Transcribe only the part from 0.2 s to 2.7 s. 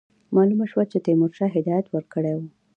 معلومه شوه چې تیمورشاه هدایت ورکړی وو.